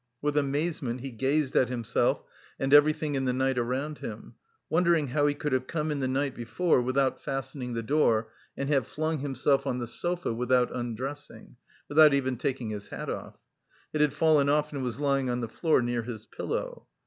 With 0.19 0.35
amazement 0.35 1.01
he 1.01 1.11
gazed 1.11 1.55
at 1.55 1.69
himself 1.69 2.23
and 2.59 2.73
everything 2.73 3.13
in 3.13 3.25
the 3.25 3.33
room 3.35 3.55
around 3.59 3.99
him, 3.99 4.33
wondering 4.67 5.09
how 5.09 5.27
he 5.27 5.35
could 5.35 5.53
have 5.53 5.67
come 5.67 5.91
in 5.91 5.99
the 5.99 6.07
night 6.07 6.33
before 6.33 6.81
without 6.81 7.21
fastening 7.21 7.75
the 7.75 7.83
door, 7.83 8.31
and 8.57 8.67
have 8.67 8.87
flung 8.87 9.19
himself 9.19 9.67
on 9.67 9.77
the 9.77 9.85
sofa 9.85 10.33
without 10.33 10.71
undressing, 10.75 11.55
without 11.87 12.15
even 12.15 12.35
taking 12.35 12.71
his 12.71 12.87
hat 12.87 13.11
off. 13.11 13.37
It 13.93 14.01
had 14.01 14.13
fallen 14.15 14.49
off 14.49 14.73
and 14.73 14.81
was 14.81 14.99
lying 14.99 15.29
on 15.29 15.41
the 15.41 15.47
floor 15.47 15.83
near 15.83 16.01
his 16.01 16.25
pillow. 16.25 16.87